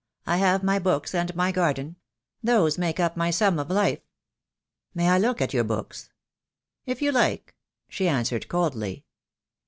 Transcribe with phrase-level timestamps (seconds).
[0.25, 1.95] I have my books and my garden.
[2.41, 4.01] Those make up my sum of life."
[4.95, 6.09] "May I look at your books?"
[6.87, 7.53] "If you like,"
[7.87, 9.05] she answered coldly.